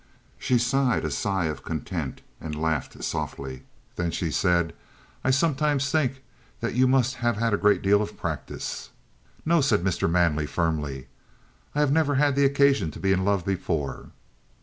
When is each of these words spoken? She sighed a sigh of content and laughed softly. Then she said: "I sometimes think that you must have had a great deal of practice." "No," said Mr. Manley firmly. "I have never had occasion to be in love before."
She 0.39 0.57
sighed 0.57 1.05
a 1.05 1.11
sigh 1.11 1.45
of 1.45 1.61
content 1.61 2.23
and 2.39 2.59
laughed 2.59 3.03
softly. 3.03 3.65
Then 3.97 4.09
she 4.09 4.31
said: 4.31 4.73
"I 5.23 5.29
sometimes 5.29 5.91
think 5.91 6.23
that 6.59 6.73
you 6.73 6.87
must 6.87 7.17
have 7.17 7.37
had 7.37 7.53
a 7.53 7.57
great 7.57 7.83
deal 7.83 8.01
of 8.01 8.17
practice." 8.17 8.89
"No," 9.45 9.61
said 9.61 9.83
Mr. 9.83 10.09
Manley 10.09 10.47
firmly. 10.47 11.05
"I 11.75 11.81
have 11.81 11.91
never 11.91 12.15
had 12.15 12.35
occasion 12.39 12.89
to 12.89 12.99
be 12.99 13.11
in 13.13 13.23
love 13.23 13.45
before." 13.45 14.09